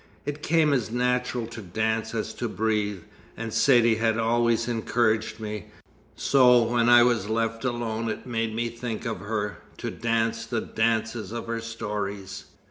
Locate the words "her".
9.19-9.59, 11.45-11.61